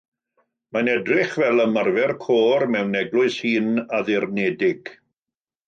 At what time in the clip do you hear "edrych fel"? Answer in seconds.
0.93-1.61